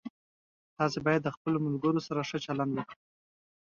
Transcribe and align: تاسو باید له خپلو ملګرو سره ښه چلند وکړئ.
تاسو 0.77 0.97
باید 1.05 1.21
له 1.23 1.31
خپلو 1.35 1.57
ملګرو 1.65 2.05
سره 2.07 2.27
ښه 2.29 2.37
چلند 2.45 2.71
وکړئ. 2.73 3.01